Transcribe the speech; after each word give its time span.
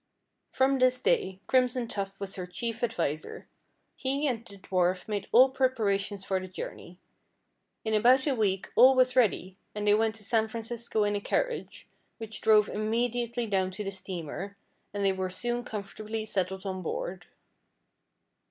From 0.51 0.79
this 0.79 0.99
day 0.99 1.37
Crimson 1.45 1.87
Tuft 1.87 2.19
was 2.19 2.35
her 2.35 2.47
chief 2.47 2.81
adviser. 2.81 3.47
He 3.95 4.25
and 4.27 4.43
the 4.43 4.57
dwarf 4.57 5.07
made 5.07 5.27
all 5.31 5.49
preparations 5.51 6.25
for 6.25 6.39
the 6.39 6.47
journey. 6.47 6.97
In 7.85 7.93
about 7.93 8.25
a 8.25 8.33
week 8.33 8.71
all 8.75 8.95
was 8.95 9.15
ready, 9.15 9.57
and 9.75 9.87
they 9.87 9.93
went 9.93 10.15
to 10.15 10.23
San 10.23 10.47
Francisco 10.47 11.03
in 11.03 11.15
a 11.15 11.21
carriage, 11.21 11.87
which 12.17 12.41
drove 12.41 12.67
immediately 12.67 13.45
down 13.45 13.69
to 13.69 13.83
the 13.83 13.91
steamer, 13.91 14.57
and 14.91 15.05
they 15.05 15.13
were 15.13 15.29
soon 15.29 15.63
comfortably 15.63 16.25
settled 16.25 16.65
on 16.65 16.81
board. 16.81 17.27